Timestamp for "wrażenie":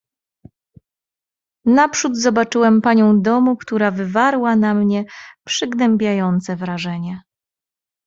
6.55-7.21